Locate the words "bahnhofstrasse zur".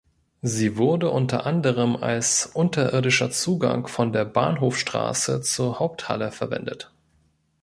4.25-5.77